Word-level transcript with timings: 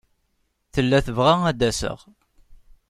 Tella 0.73 0.99
tebɣa 1.05 1.35
ad 1.49 1.55
d-aseɣ. 1.59 1.99